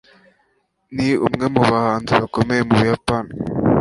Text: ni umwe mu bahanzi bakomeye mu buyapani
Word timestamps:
ni 0.95 1.09
umwe 1.25 1.45
mu 1.53 1.61
bahanzi 1.69 2.11
bakomeye 2.21 2.61
mu 2.67 2.73
buyapani 2.77 3.31